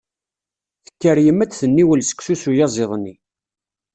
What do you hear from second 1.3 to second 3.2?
ad d-tniwel seksu s uyaziḍ-nni.